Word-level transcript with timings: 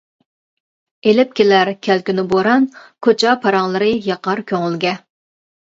ئېلىپ 1.09 1.35
كېلەر 1.41 1.71
كەلكۈننى 1.89 2.25
بوران، 2.33 2.67
كوچا 3.09 3.37
پاراڭلىرى 3.47 3.95
ياقار 4.11 4.45
كۆڭۈلگە. 4.53 5.01